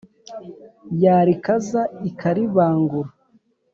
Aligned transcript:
yarikaza 1.03 1.81
ikaribangura 2.09 3.09